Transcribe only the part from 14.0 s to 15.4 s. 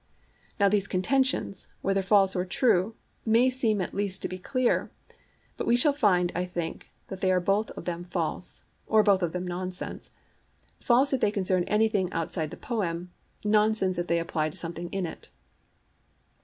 they apply to something in it.